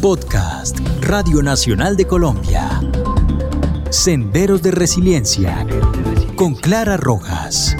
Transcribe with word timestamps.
Podcast 0.00 0.78
Radio 1.00 1.42
Nacional 1.42 1.96
de 1.96 2.06
Colombia. 2.06 2.80
Senderos 3.90 4.62
de 4.62 4.70
Resiliencia 4.70 5.66
con 6.36 6.54
Clara 6.54 6.96
Rojas. 6.96 7.76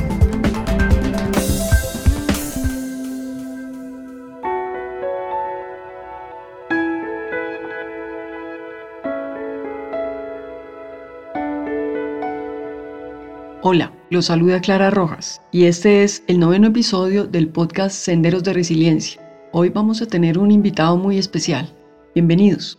Hola, 13.62 13.92
los 14.10 14.26
saluda 14.26 14.60
Clara 14.60 14.90
Rojas 14.90 15.40
y 15.52 15.66
este 15.66 16.02
es 16.02 16.24
el 16.26 16.40
noveno 16.40 16.66
episodio 16.66 17.28
del 17.28 17.48
podcast 17.48 17.94
Senderos 17.94 18.42
de 18.42 18.54
Resiliencia. 18.54 19.22
Hoy 19.52 19.68
vamos 19.68 20.02
a 20.02 20.06
tener 20.06 20.36
un 20.36 20.50
invitado 20.50 20.96
muy 20.96 21.16
especial. 21.16 21.77
Bienvenidos. 22.18 22.76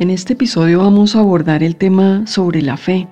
En 0.00 0.10
este 0.10 0.32
episodio 0.32 0.80
vamos 0.80 1.14
a 1.14 1.20
abordar 1.20 1.62
el 1.62 1.76
tema 1.76 2.26
sobre 2.26 2.62
la 2.62 2.76
fe, 2.76 3.06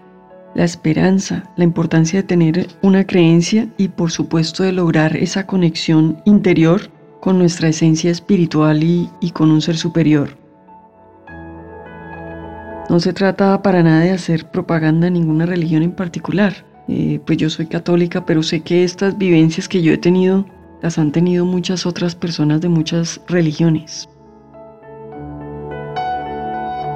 la 0.56 0.64
esperanza, 0.64 1.44
la 1.56 1.62
importancia 1.62 2.20
de 2.20 2.26
tener 2.26 2.66
una 2.82 3.06
creencia 3.06 3.68
y 3.76 3.86
por 3.86 4.10
supuesto 4.10 4.64
de 4.64 4.72
lograr 4.72 5.16
esa 5.16 5.46
conexión 5.46 6.20
interior 6.24 6.90
con 7.20 7.38
nuestra 7.38 7.68
esencia 7.68 8.10
espiritual 8.10 8.82
y, 8.82 9.08
con 9.32 9.52
un 9.52 9.62
ser 9.62 9.76
superior. 9.76 10.30
No 12.90 12.98
se 12.98 13.12
trata 13.12 13.62
para 13.62 13.84
nada 13.84 14.00
de 14.00 14.10
hacer 14.10 14.50
propaganda 14.50 15.06
a 15.06 15.10
ninguna 15.10 15.46
religión 15.46 15.84
en 15.84 15.92
particular. 15.92 16.67
Eh, 16.88 17.20
pues 17.26 17.36
yo 17.38 17.50
soy 17.50 17.66
católica, 17.66 18.24
pero 18.24 18.42
sé 18.42 18.60
que 18.60 18.82
estas 18.82 19.18
vivencias 19.18 19.68
que 19.68 19.82
yo 19.82 19.92
he 19.92 19.98
tenido 19.98 20.46
las 20.82 20.98
han 20.98 21.12
tenido 21.12 21.44
muchas 21.44 21.84
otras 21.86 22.14
personas 22.14 22.60
de 22.60 22.68
muchas 22.68 23.20
religiones. 23.28 24.08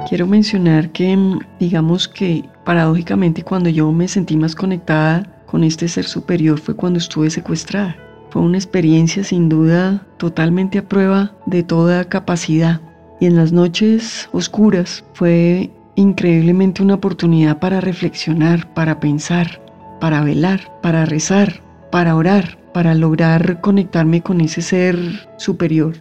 Quiero 0.09 0.27
mencionar 0.27 0.91
que, 0.91 1.17
digamos 1.59 2.07
que 2.07 2.43
paradójicamente 2.65 3.43
cuando 3.43 3.69
yo 3.69 3.91
me 3.91 4.07
sentí 4.07 4.35
más 4.35 4.55
conectada 4.55 5.43
con 5.45 5.63
este 5.63 5.87
ser 5.87 6.05
superior 6.05 6.59
fue 6.59 6.75
cuando 6.75 6.99
estuve 6.99 7.29
secuestrada. 7.29 7.95
Fue 8.29 8.41
una 8.41 8.57
experiencia 8.57 9.23
sin 9.23 9.47
duda 9.47 10.05
totalmente 10.17 10.79
a 10.79 10.87
prueba 10.87 11.35
de 11.45 11.61
toda 11.61 12.05
capacidad. 12.05 12.81
Y 13.19 13.27
en 13.27 13.35
las 13.35 13.51
noches 13.51 14.27
oscuras 14.33 15.03
fue 15.13 15.69
increíblemente 15.95 16.81
una 16.81 16.95
oportunidad 16.95 17.59
para 17.59 17.79
reflexionar, 17.79 18.73
para 18.73 18.99
pensar, 18.99 19.62
para 20.03 20.21
velar, 20.21 20.81
para 20.81 21.05
rezar, 21.05 21.63
para 21.89 22.17
orar, 22.17 22.59
para 22.73 22.93
lograr 22.93 23.61
conectarme 23.61 24.21
con 24.21 24.41
ese 24.41 24.61
ser 24.61 24.97
superior. 25.37 25.95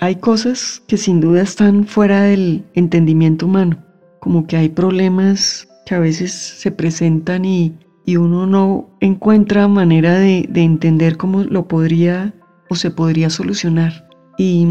Hay 0.00 0.16
cosas 0.16 0.82
que 0.86 0.98
sin 0.98 1.22
duda 1.22 1.40
están 1.40 1.86
fuera 1.86 2.20
del 2.20 2.62
entendimiento 2.74 3.46
humano, 3.46 3.82
como 4.20 4.46
que 4.46 4.58
hay 4.58 4.68
problemas 4.68 5.66
que 5.86 5.94
a 5.94 5.98
veces 5.98 6.30
se 6.34 6.70
presentan 6.70 7.46
y 7.46 7.74
y 8.04 8.18
uno 8.18 8.46
no 8.46 8.90
encuentra 9.00 9.66
manera 9.66 10.18
de, 10.18 10.46
entender 10.56 11.16
cómo 11.16 11.42
lo 11.44 11.68
podría 11.68 12.34
o 12.68 12.74
se 12.74 12.90
podría 12.90 13.30
solucionar. 13.30 14.06
Y, 14.36 14.66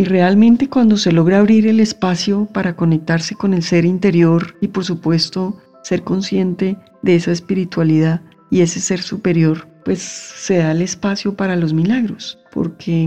y 0.00 0.04
realmente 0.04 0.70
cuando 0.70 0.96
se 0.96 1.12
logra 1.12 1.40
abrir 1.40 1.66
el 1.66 1.78
espacio 1.78 2.48
para 2.54 2.74
conectarse 2.74 3.34
con 3.34 3.52
el 3.52 3.62
ser 3.62 3.84
interior 3.84 4.56
y 4.62 4.68
por 4.68 4.82
supuesto 4.82 5.58
ser 5.82 6.04
consciente 6.04 6.78
de 7.02 7.16
esa 7.16 7.32
espiritualidad 7.32 8.22
y 8.50 8.62
ese 8.62 8.80
ser 8.80 9.02
superior, 9.02 9.68
pues 9.84 10.00
se 10.00 10.56
da 10.56 10.72
el 10.72 10.80
espacio 10.80 11.36
para 11.36 11.54
los 11.54 11.74
milagros, 11.74 12.38
porque 12.50 13.06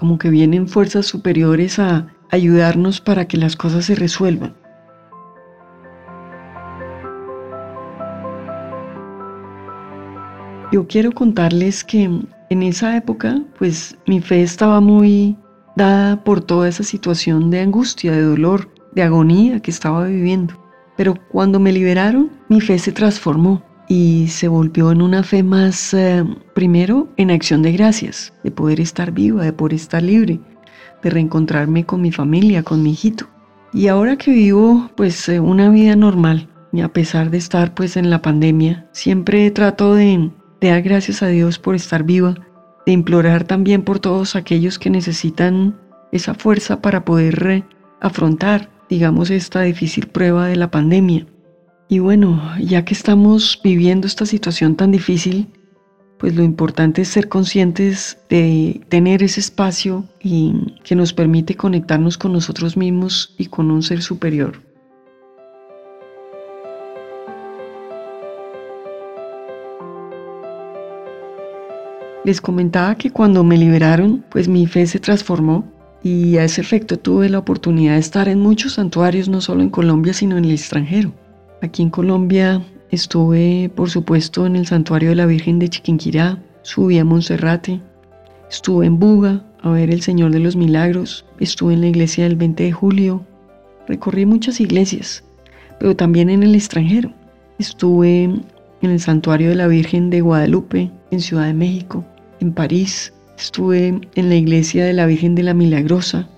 como 0.00 0.18
que 0.18 0.30
vienen 0.30 0.66
fuerzas 0.66 1.06
superiores 1.06 1.78
a 1.78 2.12
ayudarnos 2.32 3.00
para 3.00 3.28
que 3.28 3.36
las 3.36 3.54
cosas 3.54 3.84
se 3.84 3.94
resuelvan. 3.94 4.52
Yo 10.72 10.88
quiero 10.88 11.12
contarles 11.12 11.84
que 11.84 12.10
en 12.50 12.62
esa 12.64 12.96
época, 12.96 13.40
pues 13.60 13.96
mi 14.06 14.20
fe 14.20 14.42
estaba 14.42 14.80
muy 14.80 15.36
dada 15.76 16.22
por 16.24 16.42
toda 16.42 16.68
esa 16.68 16.82
situación 16.82 17.50
de 17.50 17.60
angustia, 17.60 18.12
de 18.12 18.22
dolor, 18.22 18.70
de 18.94 19.02
agonía 19.02 19.60
que 19.60 19.70
estaba 19.70 20.06
viviendo. 20.06 20.54
Pero 20.96 21.14
cuando 21.30 21.58
me 21.58 21.72
liberaron, 21.72 22.30
mi 22.48 22.60
fe 22.60 22.78
se 22.78 22.92
transformó 22.92 23.62
y 23.88 24.28
se 24.28 24.48
volvió 24.48 24.92
en 24.92 25.02
una 25.02 25.22
fe 25.22 25.42
más, 25.42 25.94
eh, 25.94 26.24
primero, 26.54 27.08
en 27.16 27.30
acción 27.30 27.62
de 27.62 27.72
gracias, 27.72 28.32
de 28.44 28.50
poder 28.50 28.80
estar 28.80 29.12
viva, 29.12 29.44
de 29.44 29.52
poder 29.52 29.74
estar 29.74 30.02
libre, 30.02 30.40
de 31.02 31.10
reencontrarme 31.10 31.84
con 31.84 32.00
mi 32.02 32.12
familia, 32.12 32.62
con 32.62 32.82
mi 32.82 32.92
hijito. 32.92 33.28
Y 33.72 33.88
ahora 33.88 34.16
que 34.16 34.30
vivo, 34.30 34.90
pues, 34.96 35.28
eh, 35.28 35.40
una 35.40 35.70
vida 35.70 35.96
normal, 35.96 36.48
y 36.72 36.80
a 36.82 36.92
pesar 36.92 37.30
de 37.30 37.38
estar, 37.38 37.74
pues, 37.74 37.96
en 37.96 38.10
la 38.10 38.22
pandemia, 38.22 38.86
siempre 38.92 39.50
trato 39.50 39.94
de 39.94 40.30
de 40.62 40.68
dar 40.68 40.82
gracias 40.82 41.24
a 41.24 41.26
Dios 41.26 41.58
por 41.58 41.74
estar 41.74 42.04
viva, 42.04 42.34
de 42.86 42.92
implorar 42.92 43.44
también 43.44 43.82
por 43.82 43.98
todos 43.98 44.36
aquellos 44.36 44.78
que 44.78 44.90
necesitan 44.90 45.78
esa 46.10 46.34
fuerza 46.34 46.80
para 46.80 47.04
poder 47.04 47.64
afrontar, 48.00 48.70
digamos, 48.88 49.30
esta 49.30 49.62
difícil 49.62 50.08
prueba 50.08 50.46
de 50.46 50.56
la 50.56 50.70
pandemia. 50.70 51.26
Y 51.88 51.98
bueno, 51.98 52.40
ya 52.58 52.84
que 52.84 52.94
estamos 52.94 53.60
viviendo 53.62 54.06
esta 54.06 54.26
situación 54.26 54.76
tan 54.76 54.92
difícil, 54.92 55.48
pues 56.18 56.34
lo 56.34 56.42
importante 56.42 57.02
es 57.02 57.08
ser 57.08 57.28
conscientes 57.28 58.18
de 58.30 58.80
tener 58.88 59.22
ese 59.22 59.40
espacio 59.40 60.04
y 60.22 60.76
que 60.84 60.94
nos 60.94 61.12
permite 61.12 61.56
conectarnos 61.56 62.16
con 62.16 62.32
nosotros 62.32 62.76
mismos 62.76 63.34
y 63.38 63.46
con 63.46 63.70
un 63.70 63.82
ser 63.82 64.02
superior. 64.02 64.71
Les 72.24 72.40
comentaba 72.40 72.94
que 72.94 73.10
cuando 73.10 73.42
me 73.42 73.56
liberaron, 73.56 74.24
pues 74.30 74.46
mi 74.46 74.66
fe 74.68 74.86
se 74.86 75.00
transformó 75.00 75.64
y 76.04 76.36
a 76.36 76.44
ese 76.44 76.60
efecto 76.60 76.96
tuve 76.96 77.28
la 77.28 77.40
oportunidad 77.40 77.94
de 77.94 77.98
estar 77.98 78.28
en 78.28 78.38
muchos 78.38 78.74
santuarios, 78.74 79.28
no 79.28 79.40
solo 79.40 79.62
en 79.62 79.70
Colombia, 79.70 80.12
sino 80.12 80.36
en 80.36 80.44
el 80.44 80.52
extranjero. 80.52 81.12
Aquí 81.62 81.82
en 81.82 81.90
Colombia 81.90 82.62
estuve, 82.92 83.72
por 83.74 83.90
supuesto, 83.90 84.46
en 84.46 84.54
el 84.54 84.66
santuario 84.66 85.10
de 85.10 85.16
la 85.16 85.26
Virgen 85.26 85.58
de 85.58 85.68
Chiquinquirá, 85.68 86.40
subí 86.62 86.98
a 86.98 87.04
Monserrate, 87.04 87.80
estuve 88.48 88.86
en 88.86 89.00
Buga 89.00 89.44
a 89.60 89.70
ver 89.70 89.90
el 89.90 90.02
Señor 90.02 90.30
de 90.30 90.38
los 90.38 90.54
Milagros, 90.54 91.24
estuve 91.40 91.74
en 91.74 91.80
la 91.80 91.88
iglesia 91.88 92.24
del 92.24 92.36
20 92.36 92.62
de 92.62 92.72
julio, 92.72 93.26
recorrí 93.88 94.26
muchas 94.26 94.60
iglesias, 94.60 95.24
pero 95.80 95.96
también 95.96 96.30
en 96.30 96.44
el 96.44 96.54
extranjero. 96.54 97.12
Estuve 97.58 98.24
en 98.24 98.90
el 98.90 99.00
santuario 99.00 99.50
de 99.50 99.56
la 99.56 99.66
Virgen 99.66 100.10
de 100.10 100.20
Guadalupe, 100.20 100.90
en 101.10 101.20
Ciudad 101.20 101.46
de 101.46 101.54
México, 101.54 102.04
en 102.42 102.52
París, 102.52 103.14
estuve 103.38 104.00
en 104.14 104.28
la 104.28 104.34
iglesia 104.34 104.84
de 104.84 104.92
la 104.92 105.06
Virgen 105.06 105.34
de 105.34 105.44
la 105.44 105.54
Milagrosa 105.54 106.28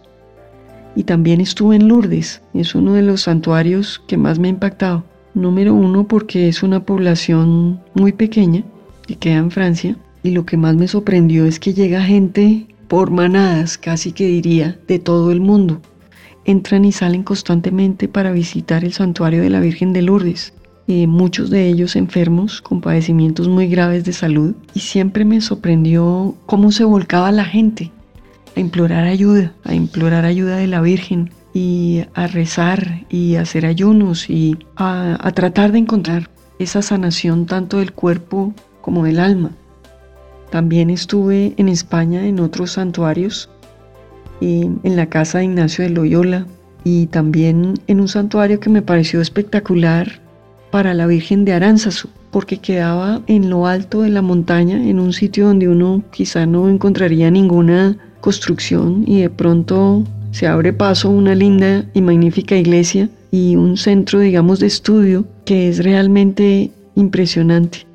y 0.94 1.04
también 1.04 1.40
estuve 1.40 1.76
en 1.76 1.88
Lourdes. 1.88 2.42
Es 2.52 2.74
uno 2.74 2.92
de 2.92 3.02
los 3.02 3.22
santuarios 3.22 4.00
que 4.06 4.16
más 4.16 4.38
me 4.38 4.48
ha 4.48 4.50
impactado. 4.50 5.04
Número 5.34 5.74
uno 5.74 6.06
porque 6.06 6.48
es 6.48 6.62
una 6.62 6.84
población 6.84 7.80
muy 7.94 8.12
pequeña 8.12 8.62
que 9.06 9.16
queda 9.16 9.38
en 9.38 9.50
Francia 9.50 9.96
y 10.22 10.30
lo 10.30 10.46
que 10.46 10.56
más 10.56 10.76
me 10.76 10.86
sorprendió 10.86 11.44
es 11.46 11.58
que 11.58 11.74
llega 11.74 12.02
gente 12.02 12.66
por 12.86 13.10
manadas, 13.10 13.76
casi 13.76 14.12
que 14.12 14.26
diría, 14.26 14.78
de 14.86 14.98
todo 14.98 15.32
el 15.32 15.40
mundo. 15.40 15.80
Entran 16.44 16.84
y 16.84 16.92
salen 16.92 17.22
constantemente 17.22 18.06
para 18.06 18.30
visitar 18.30 18.84
el 18.84 18.92
santuario 18.92 19.42
de 19.42 19.50
la 19.50 19.60
Virgen 19.60 19.92
de 19.92 20.02
Lourdes. 20.02 20.52
Eh, 20.86 21.06
muchos 21.06 21.48
de 21.48 21.66
ellos 21.66 21.96
enfermos 21.96 22.60
con 22.60 22.82
padecimientos 22.82 23.48
muy 23.48 23.68
graves 23.68 24.04
de 24.04 24.12
salud 24.12 24.54
y 24.74 24.80
siempre 24.80 25.24
me 25.24 25.40
sorprendió 25.40 26.34
cómo 26.44 26.72
se 26.72 26.84
volcaba 26.84 27.32
la 27.32 27.46
gente 27.46 27.90
a 28.54 28.60
implorar 28.60 29.04
ayuda, 29.04 29.54
a 29.64 29.74
implorar 29.74 30.26
ayuda 30.26 30.56
de 30.56 30.66
la 30.66 30.82
Virgen 30.82 31.30
y 31.54 32.02
a 32.12 32.26
rezar 32.26 33.06
y 33.08 33.36
a 33.36 33.42
hacer 33.42 33.64
ayunos 33.64 34.28
y 34.28 34.58
a, 34.76 35.16
a 35.26 35.32
tratar 35.32 35.72
de 35.72 35.78
encontrar 35.78 36.28
esa 36.58 36.82
sanación 36.82 37.46
tanto 37.46 37.78
del 37.78 37.92
cuerpo 37.92 38.52
como 38.82 39.04
del 39.04 39.20
alma. 39.20 39.52
También 40.50 40.90
estuve 40.90 41.54
en 41.56 41.68
España 41.70 42.26
en 42.26 42.40
otros 42.40 42.72
santuarios, 42.72 43.48
en 44.40 44.96
la 44.96 45.06
casa 45.06 45.38
de 45.38 45.44
Ignacio 45.44 45.84
de 45.84 45.90
Loyola 45.90 46.46
y 46.84 47.06
también 47.06 47.74
en 47.86 48.00
un 48.00 48.08
santuario 48.08 48.60
que 48.60 48.68
me 48.68 48.82
pareció 48.82 49.22
espectacular 49.22 50.20
para 50.74 50.92
la 50.92 51.06
Virgen 51.06 51.44
de 51.44 51.52
Aránzazu, 51.52 52.08
porque 52.32 52.58
quedaba 52.58 53.22
en 53.28 53.48
lo 53.48 53.68
alto 53.68 54.00
de 54.00 54.10
la 54.10 54.22
montaña, 54.22 54.88
en 54.88 54.98
un 54.98 55.12
sitio 55.12 55.46
donde 55.46 55.68
uno 55.68 56.02
quizá 56.10 56.46
no 56.46 56.68
encontraría 56.68 57.30
ninguna 57.30 57.96
construcción 58.20 59.04
y 59.06 59.20
de 59.20 59.30
pronto 59.30 60.02
se 60.32 60.48
abre 60.48 60.72
paso 60.72 61.10
una 61.10 61.36
linda 61.36 61.84
y 61.94 62.00
magnífica 62.00 62.56
iglesia 62.56 63.08
y 63.30 63.54
un 63.54 63.76
centro, 63.76 64.18
digamos, 64.18 64.58
de 64.58 64.66
estudio 64.66 65.24
que 65.44 65.68
es 65.68 65.84
realmente 65.84 66.72
impresionante. 66.96 67.86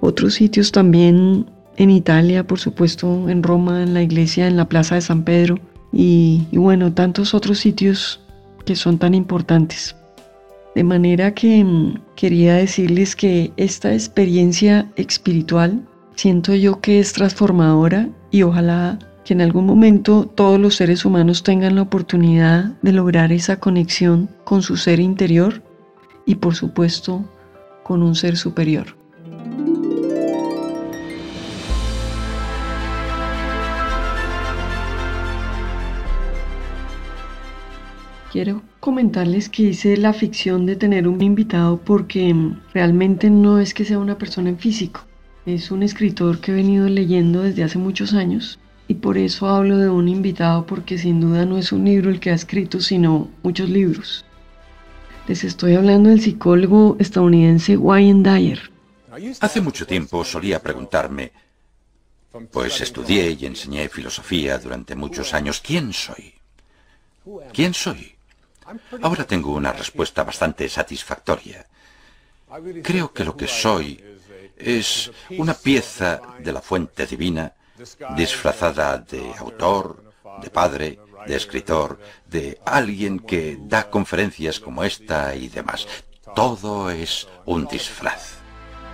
Otros 0.00 0.32
sitios 0.32 0.72
también 0.72 1.44
en 1.76 1.90
Italia, 1.90 2.46
por 2.46 2.58
supuesto, 2.58 3.28
en 3.28 3.42
Roma, 3.42 3.82
en 3.82 3.92
la 3.92 4.02
iglesia, 4.02 4.46
en 4.46 4.56
la 4.56 4.66
Plaza 4.66 4.94
de 4.94 5.02
San 5.02 5.24
Pedro 5.24 5.58
y, 5.92 6.46
y 6.50 6.56
bueno, 6.56 6.94
tantos 6.94 7.34
otros 7.34 7.58
sitios 7.58 8.18
que 8.64 8.76
son 8.76 8.96
tan 8.96 9.12
importantes. 9.12 9.94
De 10.74 10.84
manera 10.84 11.34
que 11.34 11.62
mm, 11.62 12.00
quería 12.16 12.54
decirles 12.54 13.14
que 13.14 13.52
esta 13.56 13.92
experiencia 13.92 14.90
espiritual 14.96 15.86
siento 16.14 16.54
yo 16.54 16.80
que 16.80 16.98
es 16.98 17.12
transformadora 17.12 18.08
y 18.30 18.42
ojalá 18.42 18.98
que 19.24 19.34
en 19.34 19.40
algún 19.40 19.66
momento 19.66 20.26
todos 20.26 20.58
los 20.58 20.76
seres 20.76 21.04
humanos 21.04 21.42
tengan 21.42 21.76
la 21.76 21.82
oportunidad 21.82 22.72
de 22.82 22.92
lograr 22.92 23.32
esa 23.32 23.60
conexión 23.60 24.28
con 24.44 24.62
su 24.62 24.76
ser 24.76 24.98
interior 24.98 25.62
y 26.26 26.36
por 26.36 26.54
supuesto 26.54 27.24
con 27.82 28.02
un 28.02 28.14
ser 28.14 28.36
superior. 28.36 29.01
Quiero 38.32 38.62
comentarles 38.80 39.50
que 39.50 39.64
hice 39.64 39.94
la 39.98 40.14
ficción 40.14 40.64
de 40.64 40.74
tener 40.74 41.06
un 41.06 41.20
invitado 41.20 41.76
porque 41.76 42.34
realmente 42.72 43.28
no 43.28 43.58
es 43.58 43.74
que 43.74 43.84
sea 43.84 43.98
una 43.98 44.16
persona 44.16 44.48
en 44.48 44.58
físico. 44.58 45.04
Es 45.44 45.70
un 45.70 45.82
escritor 45.82 46.40
que 46.40 46.50
he 46.50 46.54
venido 46.54 46.88
leyendo 46.88 47.42
desde 47.42 47.62
hace 47.62 47.76
muchos 47.76 48.14
años 48.14 48.58
y 48.88 48.94
por 48.94 49.18
eso 49.18 49.48
hablo 49.48 49.76
de 49.76 49.90
un 49.90 50.08
invitado 50.08 50.64
porque 50.64 50.96
sin 50.96 51.20
duda 51.20 51.44
no 51.44 51.58
es 51.58 51.72
un 51.72 51.84
libro 51.84 52.08
el 52.08 52.20
que 52.20 52.30
ha 52.30 52.34
escrito, 52.34 52.80
sino 52.80 53.28
muchos 53.42 53.68
libros. 53.68 54.24
Les 55.28 55.44
estoy 55.44 55.74
hablando 55.74 56.08
del 56.08 56.22
psicólogo 56.22 56.96
estadounidense 56.98 57.76
Wayne 57.76 58.22
Dyer. 58.22 58.60
Hace 59.40 59.60
mucho 59.60 59.86
tiempo 59.86 60.24
solía 60.24 60.62
preguntarme, 60.62 61.32
pues 62.50 62.80
estudié 62.80 63.36
y 63.38 63.44
enseñé 63.44 63.90
filosofía 63.90 64.56
durante 64.56 64.94
muchos 64.94 65.34
años, 65.34 65.60
¿quién 65.60 65.92
soy? 65.92 66.32
¿Quién 67.52 67.74
soy? 67.74 68.11
Ahora 69.00 69.24
tengo 69.24 69.52
una 69.52 69.72
respuesta 69.72 70.24
bastante 70.24 70.68
satisfactoria. 70.68 71.66
Creo 72.82 73.12
que 73.12 73.24
lo 73.24 73.36
que 73.36 73.46
soy 73.46 74.00
es 74.56 75.10
una 75.38 75.54
pieza 75.54 76.20
de 76.38 76.52
la 76.52 76.60
fuente 76.60 77.06
divina 77.06 77.52
disfrazada 78.16 78.98
de 78.98 79.32
autor, 79.38 80.12
de 80.42 80.50
padre, 80.50 80.98
de 81.26 81.36
escritor, 81.36 81.98
de 82.28 82.58
alguien 82.64 83.18
que 83.18 83.58
da 83.60 83.90
conferencias 83.90 84.60
como 84.60 84.84
esta 84.84 85.34
y 85.34 85.48
demás. 85.48 85.86
Todo 86.34 86.90
es 86.90 87.28
un 87.44 87.66
disfraz. 87.66 88.38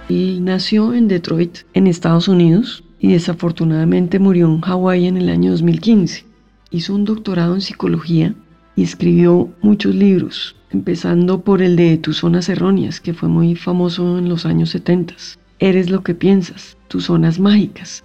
Él 0.09 0.45
nació 0.45 0.95
en 0.95 1.09
Detroit, 1.09 1.59
en 1.75 1.87
Estados 1.87 2.29
Unidos, 2.29 2.83
y 2.99 3.13
desafortunadamente 3.13 4.19
murió 4.19 4.47
en 4.47 4.61
Hawái 4.61 5.07
en 5.07 5.17
el 5.19 5.29
año 5.29 5.51
2015. 5.53 6.25
Hizo 6.71 6.95
un 6.95 7.05
doctorado 7.05 7.55
en 7.55 7.61
psicología 7.61 8.35
y 8.79 8.85
escribió 8.85 9.53
muchos 9.61 9.93
libros, 9.93 10.55
empezando 10.71 11.41
por 11.41 11.63
el 11.63 11.75
de 11.75 11.97
Tus 11.97 12.19
zonas 12.19 12.49
erróneas, 12.49 13.01
que 13.01 13.13
fue 13.13 13.29
muy 13.29 13.57
famoso 13.57 14.19
en 14.19 14.29
los 14.29 14.47
años 14.47 14.71
70. 14.71 15.15
Eres 15.59 15.91
lo 15.91 16.05
que 16.05 16.15
piensas, 16.15 16.77
tus 16.87 17.07
zonas 17.07 17.41
mágicas, 17.41 18.05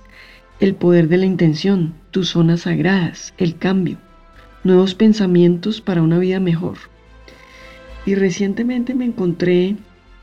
el 0.60 0.74
poder 0.74 1.10
de 1.10 1.18
la 1.18 1.28
intención, 1.28 1.94
tus 2.10 2.30
zonas 2.30 2.62
sagradas, 2.62 3.36
el 3.38 3.56
cambio, 3.56 3.98
nuevos 4.64 4.96
pensamientos 4.96 5.80
para 5.80 6.02
una 6.02 6.18
vida 6.18 6.40
mejor. 6.40 6.80
Y 8.08 8.16
recientemente 8.16 8.96
me 8.96 9.06
encontré 9.06 9.76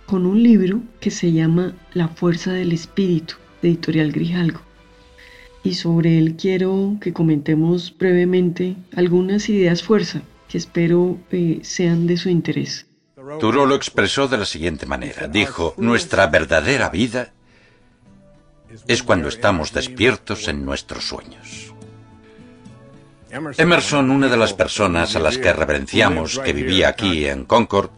con 0.04 0.26
un 0.26 0.42
libro 0.42 0.80
que 0.98 1.12
se 1.12 1.30
llama 1.30 1.74
La 1.94 2.08
fuerza 2.08 2.52
del 2.52 2.72
espíritu, 2.72 3.36
editorial 3.62 4.10
Grijalgo 4.10 4.62
y 5.62 5.74
sobre 5.74 6.18
él 6.18 6.36
quiero 6.36 6.96
que 7.00 7.12
comentemos 7.12 7.94
brevemente 7.96 8.76
algunas 8.96 9.48
ideas 9.50 9.82
fuerza 9.82 10.22
que 10.50 10.58
espero 10.58 11.18
eh, 11.30 11.60
sean 11.62 12.06
de 12.06 12.16
su 12.16 12.28
interés. 12.28 12.86
Turo 13.38 13.66
lo 13.66 13.76
expresó 13.76 14.26
de 14.26 14.38
la 14.38 14.44
siguiente 14.44 14.84
manera. 14.84 15.28
Dijo, 15.28 15.74
nuestra 15.76 16.26
verdadera 16.26 16.88
vida 16.88 17.32
es 18.88 19.02
cuando 19.02 19.28
estamos 19.28 19.72
despiertos 19.72 20.48
en 20.48 20.64
nuestros 20.64 21.04
sueños. 21.04 21.72
Emerson, 23.58 24.10
una 24.10 24.28
de 24.28 24.36
las 24.36 24.52
personas 24.54 25.14
a 25.14 25.20
las 25.20 25.38
que 25.38 25.52
reverenciamos 25.52 26.40
que 26.40 26.52
vivía 26.52 26.88
aquí 26.88 27.26
en 27.26 27.44
Concord, 27.44 27.90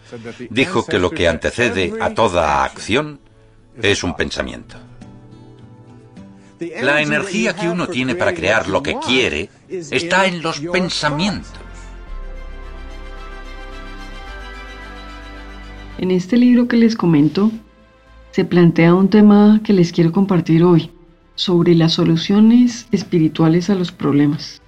dijo 0.51 0.85
que 0.85 0.99
lo 0.99 1.11
que 1.11 1.29
antecede 1.29 1.95
a 2.01 2.11
toda 2.11 2.65
acción 2.65 3.19
es 3.81 4.05
un 4.05 4.15
pensamiento. 4.15 4.77
La 6.83 7.01
energía 7.01 7.57
que 7.57 7.69
uno 7.69 7.89
tiene 7.89 8.15
para 8.15 8.35
crear 8.35 8.69
lo 8.69 8.83
que 8.83 8.99
quiere 8.99 9.49
está 9.71 10.27
en 10.27 10.43
los 10.43 10.61
pensamientos. 10.61 11.62
En 16.03 16.11
este 16.11 16.37
libro 16.37 16.67
que 16.67 16.77
les 16.77 16.97
comento, 16.97 17.53
se 18.33 18.45
plantea 18.45 18.93
un 18.93 19.09
tema 19.09 19.61
que 19.63 19.73
les 19.73 19.93
quiero 19.93 20.11
compartir 20.11 20.65
hoy, 20.65 20.91
sobre 21.37 21.77
las 21.77 21.93
soluciones 21.93 22.89
espirituales 22.91 23.71
a 23.71 23.77
los 23.77 23.93
problemas. 23.93 24.61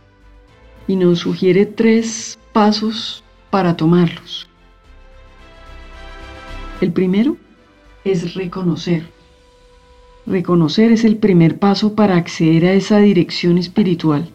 Y 0.87 0.95
nos 0.95 1.19
sugiere 1.19 1.67
tres 1.67 2.39
pasos 2.53 3.25
para 3.51 3.77
tomarlos. 3.77 4.49
El 6.81 6.93
primero 6.93 7.37
es 8.05 8.35
reconocer. 8.35 9.03
Reconocer 10.27 10.93
es 10.93 11.03
el 11.03 11.17
primer 11.17 11.59
paso 11.59 11.97
para 11.97 12.15
acceder 12.17 12.65
a 12.65 12.75
esa 12.75 12.99
dirección 12.99 13.59
espiritual. 13.59 14.29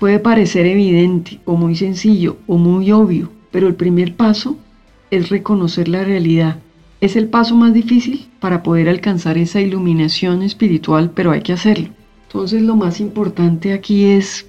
Puede 0.00 0.18
parecer 0.18 0.66
evidente 0.66 1.38
o 1.44 1.54
muy 1.54 1.76
sencillo 1.76 2.36
o 2.48 2.58
muy 2.58 2.90
obvio, 2.90 3.30
pero 3.52 3.68
el 3.68 3.76
primer 3.76 4.16
paso 4.16 4.58
es 5.10 5.28
reconocer 5.28 5.88
la 5.88 6.04
realidad. 6.04 6.58
Es 7.00 7.16
el 7.16 7.28
paso 7.28 7.54
más 7.54 7.72
difícil 7.72 8.28
para 8.40 8.62
poder 8.62 8.88
alcanzar 8.88 9.38
esa 9.38 9.60
iluminación 9.60 10.42
espiritual, 10.42 11.12
pero 11.14 11.30
hay 11.30 11.42
que 11.42 11.52
hacerlo. 11.52 11.88
Entonces 12.26 12.62
lo 12.62 12.76
más 12.76 13.00
importante 13.00 13.72
aquí 13.72 14.04
es 14.04 14.46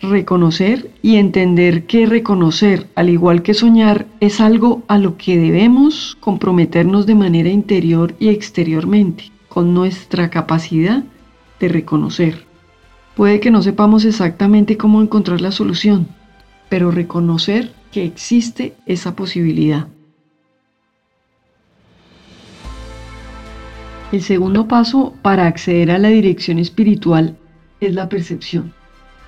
reconocer 0.00 0.90
y 1.02 1.16
entender 1.16 1.86
que 1.86 2.06
reconocer, 2.06 2.88
al 2.94 3.08
igual 3.08 3.42
que 3.42 3.54
soñar, 3.54 4.06
es 4.20 4.40
algo 4.40 4.82
a 4.88 4.98
lo 4.98 5.16
que 5.16 5.38
debemos 5.38 6.16
comprometernos 6.20 7.06
de 7.06 7.14
manera 7.14 7.48
interior 7.48 8.14
y 8.18 8.28
exteriormente 8.28 9.30
con 9.48 9.74
nuestra 9.74 10.30
capacidad 10.30 11.04
de 11.60 11.68
reconocer. 11.68 12.44
Puede 13.16 13.40
que 13.40 13.50
no 13.50 13.62
sepamos 13.62 14.04
exactamente 14.04 14.76
cómo 14.76 15.00
encontrar 15.00 15.40
la 15.40 15.52
solución, 15.52 16.08
pero 16.68 16.90
reconocer 16.90 17.72
que 17.92 18.04
existe 18.04 18.74
esa 18.86 19.14
posibilidad. 19.14 19.86
El 24.12 24.22
segundo 24.22 24.68
paso 24.68 25.14
para 25.22 25.46
acceder 25.46 25.90
a 25.90 25.98
la 25.98 26.08
dirección 26.08 26.58
espiritual 26.58 27.36
es 27.80 27.94
la 27.94 28.08
percepción. 28.08 28.72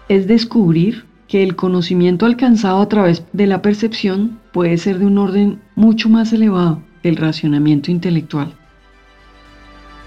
Es 0.09 0.27
descubrir 0.27 1.05
que 1.29 1.43
el 1.43 1.57
conocimiento 1.57 2.27
alcanzado 2.27 2.81
a 2.81 2.89
través 2.89 3.25
de 3.33 3.47
la 3.47 3.63
percepción 3.63 4.39
puede 4.53 4.79
ser 4.79 4.99
de 4.99 5.07
un 5.07 5.19
orden 5.19 5.61
mucho 5.75 6.09
más 6.09 6.33
elevado 6.33 6.83
que 7.03 7.09
el 7.09 7.17
racionamiento 7.17 7.91
intelectual. 7.91 8.53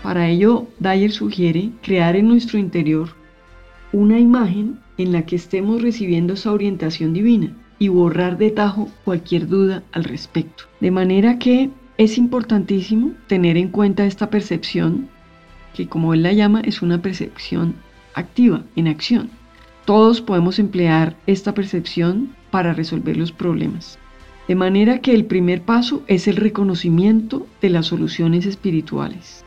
Para 0.02 0.30
ello, 0.30 0.68
Dyer 0.80 1.12
sugiere 1.12 1.72
crear 1.82 2.16
en 2.16 2.30
nuestro 2.30 2.58
interior 2.58 3.10
una 3.92 4.20
imagen 4.20 4.80
en 4.98 5.12
la 5.12 5.26
que 5.26 5.36
estemos 5.36 5.82
recibiendo 5.82 6.34
esa 6.34 6.54
orientación 6.54 7.14
divina 7.14 7.54
y 7.80 7.88
borrar 7.90 8.38
de 8.38 8.52
tajo 8.52 8.90
cualquier 9.04 9.48
duda 9.48 9.84
al 9.92 10.04
respecto. 10.04 10.66
De 10.80 10.92
manera 10.92 11.40
que 11.40 11.70
es 12.00 12.18
importantísimo 12.18 13.12
tener 13.27 13.58
en 13.58 13.68
cuenta 13.68 14.06
esta 14.06 14.29
percepción, 14.29 15.10
que 15.74 15.89
como 15.89 16.13
él 16.13 16.24
la 16.24 16.32
llama, 16.32 16.62
es 16.62 16.82
una 16.82 17.01
percepción 17.01 17.75
activa, 18.13 18.63
en 18.77 18.88
acción. 18.88 19.29
Todos 19.84 20.22
podemos 20.22 20.60
emplear 20.60 21.18
esta 21.27 21.53
percepción 21.53 22.34
para 22.51 22.74
resolver 22.74 23.18
los 23.18 23.34
problemas. 23.34 24.00
De 24.48 24.56
manera 24.56 25.01
que 25.01 25.13
el 25.13 25.25
primer 25.25 25.62
paso 25.63 26.01
es 26.08 26.29
el 26.29 26.38
reconocimiento 26.38 27.46
de 27.62 27.70
las 27.70 27.88
soluciones 27.88 28.46
espirituales. 28.46 29.44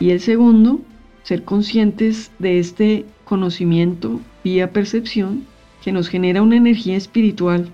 Y 0.00 0.12
el 0.12 0.20
segundo, 0.20 0.80
ser 1.24 1.44
conscientes 1.44 2.30
de 2.38 2.58
este 2.58 3.04
conocimiento 3.26 4.18
vía 4.42 4.72
percepción 4.72 5.44
que 5.84 5.92
nos 5.92 6.08
genera 6.08 6.40
una 6.40 6.56
energía 6.56 6.96
espiritual 6.96 7.68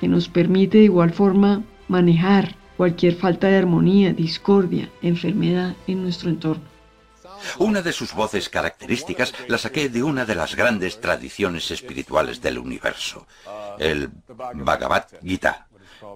que 0.00 0.08
nos 0.08 0.28
permite 0.28 0.78
de 0.78 0.84
igual 0.84 1.12
forma 1.12 1.62
manejar 1.86 2.56
cualquier 2.76 3.14
falta 3.14 3.48
de 3.48 3.58
armonía, 3.58 4.12
discordia, 4.12 4.90
enfermedad 5.02 5.74
en 5.86 6.02
nuestro 6.02 6.30
entorno. 6.30 6.72
Una 7.58 7.82
de 7.82 7.92
sus 7.92 8.14
voces 8.14 8.48
características 8.48 9.34
la 9.48 9.58
saqué 9.58 9.88
de 9.88 10.02
una 10.02 10.24
de 10.24 10.34
las 10.34 10.54
grandes 10.54 11.00
tradiciones 11.00 11.70
espirituales 11.70 12.40
del 12.40 12.58
universo, 12.58 13.26
el 13.78 14.10
Bhagavad 14.54 15.06
Gita, 15.22 15.66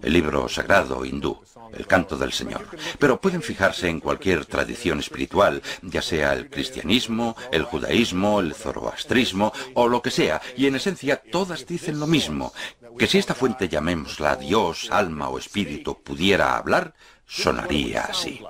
el 0.03 0.13
libro 0.13 0.49
sagrado 0.49 1.05
hindú, 1.05 1.41
el 1.73 1.87
canto 1.87 2.17
del 2.17 2.33
Señor. 2.33 2.67
Pero 2.99 3.21
pueden 3.21 3.43
fijarse 3.43 3.89
en 3.89 4.01
cualquier 4.01 4.47
tradición 4.47 4.99
espiritual, 5.01 5.63
ya 5.83 6.03
sea 6.03 6.33
el 6.33 6.49
cristianismo, 6.49 7.37
el 7.51 7.65
judaísmo, 7.65 8.41
el 8.41 8.55
zoroastrismo 8.55 9.53
o 9.75 9.89
lo 9.89 10.03
que 10.03 10.11
sea, 10.11 10.41
y 10.57 10.67
en 10.67 10.77
esencia 10.77 11.23
todas 11.31 11.67
dicen 11.67 12.01
lo 12.01 12.07
mismo, 12.07 12.53
que 12.99 13.07
si 13.07 13.19
esta 13.19 13.35
fuente 13.35 13.69
llamémosla 13.69 14.37
Dios, 14.37 14.89
alma 14.91 15.29
o 15.29 15.39
espíritu 15.39 16.03
pudiera 16.03 16.57
hablar, 16.57 16.95
sonaría 17.27 18.03
así. 18.03 18.41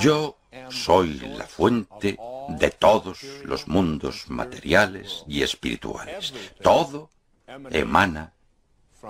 Yo 0.00 0.38
soy 0.70 1.20
la 1.36 1.44
fuente 1.44 2.18
de 2.48 2.70
todos 2.70 3.22
los 3.44 3.68
mundos 3.68 4.30
materiales 4.30 5.24
y 5.26 5.42
espirituales. 5.42 6.34
Todo 6.62 7.10
emana 7.70 8.32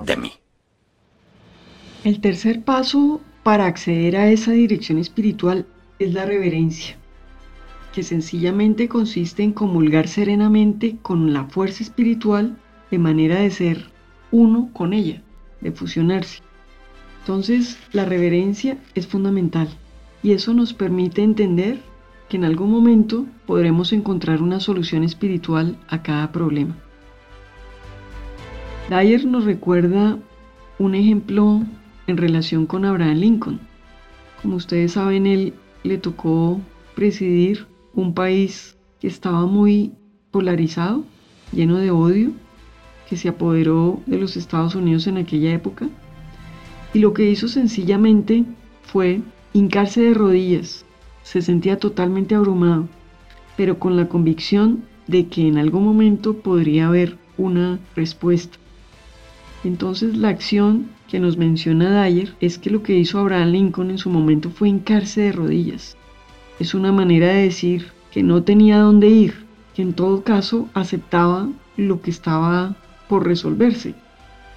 de 0.03 0.17
mí. 0.17 0.33
El 2.05 2.21
tercer 2.21 2.63
paso 2.63 3.21
para 3.43 3.67
acceder 3.67 4.17
a 4.17 4.31
esa 4.31 4.53
dirección 4.53 4.99
espiritual 4.99 5.67
es 5.99 6.13
la 6.13 6.25
reverencia, 6.25 6.97
que 7.93 8.03
sencillamente 8.03 8.89
consiste 8.89 9.43
en 9.43 9.53
comulgar 9.53 10.07
serenamente 10.07 10.97
con 11.03 11.33
la 11.33 11.45
fuerza 11.45 11.83
espiritual 11.83 12.57
de 12.91 12.99
manera 12.99 13.41
de 13.41 13.51
ser 13.51 13.91
uno 14.31 14.71
con 14.73 14.93
ella, 14.93 15.23
de 15.61 15.73
fusionarse. 15.73 16.43
Entonces, 17.21 17.79
la 17.93 18.05
reverencia 18.05 18.79
es 18.95 19.07
fundamental 19.07 19.69
y 20.23 20.33
eso 20.33 20.55
nos 20.55 20.73
permite 20.73 21.23
entender 21.23 21.81
que 22.29 22.37
en 22.37 22.45
algún 22.45 22.71
momento 22.71 23.27
podremos 23.47 23.93
encontrar 23.93 24.43
una 24.43 24.61
solución 24.61 25.05
espiritual 25.05 25.77
a 25.89 26.03
cada 26.03 26.33
problema. 26.33 26.77
Dyer 28.91 29.25
nos 29.27 29.45
recuerda 29.45 30.19
un 30.79 30.95
ejemplo 30.95 31.63
en 32.07 32.17
relación 32.17 32.67
con 32.67 32.85
Abraham 32.85 33.19
Lincoln. 33.19 33.61
Como 34.43 34.57
ustedes 34.57 34.93
saben, 34.93 35.27
él 35.27 35.55
le 35.83 35.99
tocó 35.99 36.61
presidir 36.95 37.67
un 37.95 38.15
país 38.15 38.79
que 39.01 39.09
estaba 39.09 39.47
muy 39.47 39.93
polarizado, 40.31 41.05
lleno 41.53 41.77
de 41.77 41.91
odio, 41.91 42.33
que 43.09 43.17
se 43.17 43.29
apoderó 43.29 44.01
de 44.07 44.19
los 44.19 44.37
Estados 44.37 44.75
Unidos 44.75 45.07
en 45.07 45.17
aquella 45.17 45.53
época. 45.53 45.89
Y 46.93 46.99
lo 46.99 47.15
que 47.15 47.31
hizo 47.31 47.49
sencillamente 47.49 48.45
fue 48.83 49.21
hincarse 49.53 50.03
de 50.03 50.15
rodillas. 50.15 50.85
Se 51.23 51.43
sentía 51.43 51.79
totalmente 51.79 52.35
abrumado, 52.35 52.89
pero 53.57 53.79
con 53.79 53.97
la 53.97 54.09
convicción 54.09 54.85
de 55.07 55.27
que 55.27 55.49
en 55.49 55.59
algún 55.59 55.85
momento 55.85 56.39
podría 56.39 56.89
haber 56.89 57.17
una 57.37 57.79
respuesta. 57.97 58.59
Entonces 59.65 60.17
la 60.17 60.29
acción 60.29 60.91
que 61.09 61.19
nos 61.19 61.37
menciona 61.37 62.05
Dyer 62.05 62.35
es 62.41 62.59
que 62.59 62.71
lo 62.71 62.83
que 62.83 62.99
hizo 62.99 63.19
Abraham 63.19 63.51
Lincoln 63.51 63.91
en 63.91 63.99
su 63.99 64.11
momento 64.11 64.51
fue 64.51 64.69
hincarse 64.69 65.23
de 65.23 65.33
rodillas. 65.33 65.97
Es 66.61 66.75
una 66.75 66.93
manera 66.93 67.29
de 67.29 67.43
decir 67.43 67.87
que 68.11 68.23
no 68.23 68.43
tenía 68.43 68.79
dónde 68.79 69.09
ir, 69.09 69.47
que 69.75 69.83
en 69.83 69.95
todo 69.95 70.23
caso 70.23 70.69
aceptaba 70.75 71.49
lo 71.77 72.03
que 72.03 72.11
estaba 72.11 72.77
por 73.09 73.27
resolverse, 73.27 73.95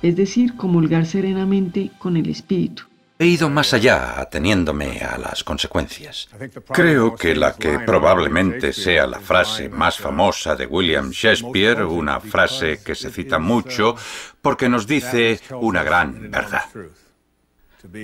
es 0.01 0.15
decir, 0.15 0.55
comulgar 0.55 1.05
serenamente 1.05 1.91
con 1.97 2.17
el 2.17 2.29
Espíritu. 2.29 2.83
He 3.21 3.27
ido 3.27 3.51
más 3.51 3.71
allá, 3.75 4.19
ateniéndome 4.19 4.99
a 5.01 5.15
las 5.15 5.43
consecuencias. 5.43 6.27
Creo 6.73 7.15
que 7.15 7.35
la 7.35 7.53
que 7.53 7.77
probablemente 7.77 8.73
sea 8.73 9.05
la 9.05 9.19
frase 9.19 9.69
más 9.69 9.99
famosa 9.99 10.55
de 10.55 10.65
William 10.65 11.11
Shakespeare, 11.11 11.83
una 11.83 12.19
frase 12.19 12.79
que 12.83 12.95
se 12.95 13.11
cita 13.11 13.37
mucho 13.37 13.95
porque 14.41 14.67
nos 14.67 14.87
dice 14.87 15.39
una 15.51 15.83
gran 15.83 16.31
verdad. 16.31 16.65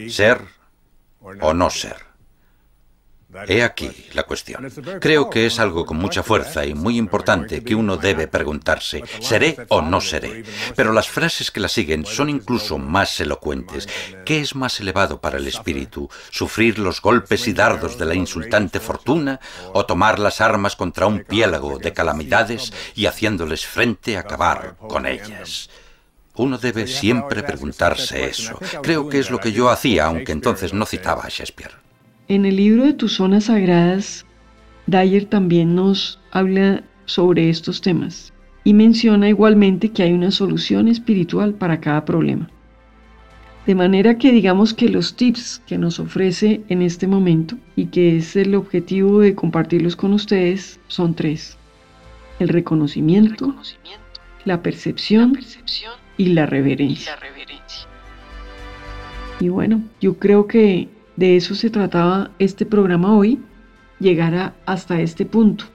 Ser 0.08 0.42
o 1.42 1.52
no 1.52 1.72
ser. 1.72 2.07
He 3.48 3.64
aquí 3.64 3.90
la 4.14 4.24
cuestión. 4.24 4.70
Creo 5.00 5.30
que 5.30 5.46
es 5.46 5.60
algo 5.60 5.86
con 5.86 5.98
mucha 5.98 6.24
fuerza 6.24 6.66
y 6.66 6.74
muy 6.74 6.98
importante 6.98 7.64
que 7.64 7.76
uno 7.76 7.98
debe 7.98 8.28
preguntarse, 8.28 9.04
¿seré 9.20 9.58
o 9.70 9.82
no 9.82 10.02
seré? 10.02 10.44
Pero 10.76 10.94
las 10.94 11.08
frases 11.10 11.52
que 11.52 11.60
la 11.60 11.68
siguen 11.68 12.06
son 12.06 12.30
incluso 12.30 12.78
más 12.78 13.20
elocuentes. 13.20 13.88
¿Qué 14.26 14.40
es 14.40 14.56
más 14.56 14.80
elevado 14.80 15.22
para 15.22 15.38
el 15.38 15.48
espíritu? 15.48 16.10
¿Sufrir 16.30 16.80
los 16.80 17.02
golpes 17.02 17.48
y 17.48 17.54
dardos 17.54 17.98
de 17.98 18.06
la 18.06 18.16
insultante 18.16 18.80
fortuna 18.80 19.40
o 19.74 19.86
tomar 19.86 20.20
las 20.20 20.42
armas 20.42 20.76
contra 20.76 21.08
un 21.08 21.24
piélago 21.24 21.80
de 21.80 21.94
calamidades 21.94 22.74
y 22.96 23.06
haciéndoles 23.06 23.66
frente 23.66 24.18
acabar 24.18 24.76
con 24.78 25.06
ellas? 25.06 25.70
Uno 26.36 26.60
debe 26.60 26.86
siempre 26.86 27.42
preguntarse 27.42 28.26
eso. 28.26 28.60
Creo 28.84 29.10
que 29.10 29.20
es 29.20 29.32
lo 29.32 29.40
que 29.40 29.52
yo 29.52 29.70
hacía, 29.70 30.06
aunque 30.06 30.32
entonces 30.32 30.72
no 30.72 30.86
citaba 30.86 31.24
a 31.24 31.30
Shakespeare. 31.30 31.87
En 32.30 32.46
el 32.46 32.58
libro 32.58 32.84
de 32.84 32.92
tus 32.92 33.14
zonas 33.14 33.46
sagradas, 33.46 34.26
Dyer 34.86 35.26
también 35.26 35.76
nos 35.76 36.20
habla 36.32 36.84
sobre 37.06 37.50
estos 37.50 37.80
temas 37.80 38.34
y 38.66 38.74
menciona 38.74 39.30
igualmente 39.30 39.94
que 39.94 40.04
hay 40.04 40.12
una 40.12 40.32
solución 40.32 40.90
espiritual 40.90 41.54
para 41.54 41.80
cada 41.80 42.04
problema. 42.04 42.50
De 43.66 43.76
manera 43.76 44.18
que 44.18 44.34
digamos 44.34 44.74
que 44.74 44.90
los 44.90 45.16
tips 45.16 45.62
que 45.66 45.78
nos 45.78 46.02
ofrece 46.02 46.64
en 46.68 46.82
este 46.82 47.08
momento 47.08 47.56
y 47.78 47.86
que 47.86 48.18
es 48.18 48.36
el 48.36 48.56
objetivo 48.56 49.22
de 49.22 49.34
compartirlos 49.34 49.96
con 49.96 50.12
ustedes 50.12 50.82
son 50.88 51.14
tres. 51.14 51.58
El 52.40 52.50
reconocimiento, 52.50 53.56
la, 54.44 54.62
percepción, 54.62 55.40
y 56.18 56.26
la 56.28 56.46
reverencia. 56.46 57.18
Y 59.40 59.48
bueno, 59.48 59.82
yo 60.02 60.18
creo 60.18 60.48
que 60.48 60.90
de 61.18 61.36
eso 61.36 61.56
se 61.56 61.70
trataba 61.70 62.32
este 62.40 62.66
programa 62.66 63.14
hoy, 63.14 63.40
llegar 64.00 64.56
hasta 64.66 65.02
este 65.02 65.26
punto, 65.26 65.66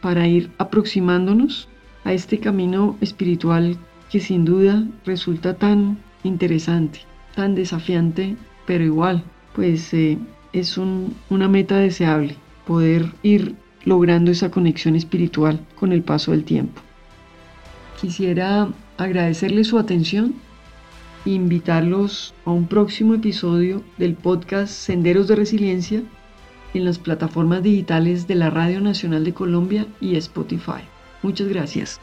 para 0.00 0.26
ir 0.26 0.50
aproximándonos 0.58 1.68
a 2.04 2.12
este 2.14 2.40
camino 2.40 2.96
espiritual 3.00 3.76
que 4.10 4.20
sin 4.20 4.46
duda 4.46 4.84
resulta 5.04 5.54
tan 5.54 5.98
interesante, 6.24 7.00
tan 7.34 7.54
desafiante, 7.54 8.36
pero 8.66 8.82
igual, 8.82 9.22
pues 9.54 9.92
eh, 9.92 10.18
es 10.54 10.78
una 10.78 11.48
meta 11.48 11.76
deseable, 11.76 12.36
poder 12.66 13.12
ir 13.22 13.54
logrando 13.84 14.30
esa 14.30 14.50
conexión 14.50 14.96
espiritual 14.96 15.60
con 15.74 15.92
el 15.92 16.02
paso 16.02 16.30
del 16.30 16.44
tiempo. 16.44 16.80
Quisiera 18.00 18.68
agradecerle 18.96 19.64
su 19.64 19.78
atención 19.78 20.34
invitarlos 21.34 22.34
a 22.44 22.50
un 22.50 22.66
próximo 22.66 23.14
episodio 23.14 23.82
del 23.98 24.14
podcast 24.14 24.72
Senderos 24.72 25.28
de 25.28 25.36
Resiliencia 25.36 26.02
en 26.74 26.84
las 26.84 26.98
plataformas 26.98 27.62
digitales 27.62 28.26
de 28.26 28.34
la 28.34 28.50
Radio 28.50 28.80
Nacional 28.80 29.24
de 29.24 29.34
Colombia 29.34 29.86
y 30.00 30.16
Spotify. 30.16 30.82
Muchas 31.22 31.48
gracias. 31.48 32.00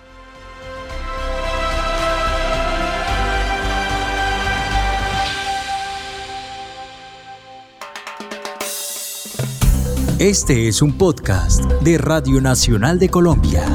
Este 10.20 10.68
es 10.70 10.82
un 10.82 10.94
podcast 10.94 11.66
de 11.82 11.98
Radio 11.98 12.40
Nacional 12.40 13.00
de 13.00 13.10
Colombia. 13.10 13.66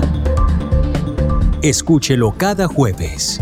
Escúchelo 1.62 2.32
cada 2.38 2.66
jueves 2.66 3.40